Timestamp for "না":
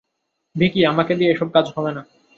1.91-2.01